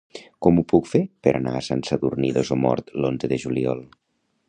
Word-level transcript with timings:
Com 0.45 0.55
ho 0.59 0.63
puc 0.71 0.87
fer 0.93 1.01
per 1.27 1.35
anar 1.41 1.53
a 1.59 1.63
Sant 1.69 1.85
Sadurní 1.91 2.35
d'Osormort 2.39 2.93
l'onze 3.05 3.35
de 3.35 3.43
juliol? 3.45 3.89